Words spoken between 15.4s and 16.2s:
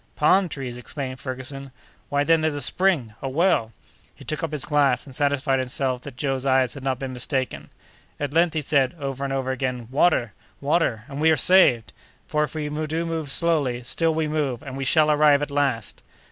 at last!"